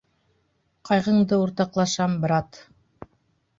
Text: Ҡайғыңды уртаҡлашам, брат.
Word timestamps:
Ҡайғыңды 0.91 1.39
уртаҡлашам, 1.45 2.17
брат. 2.27 2.61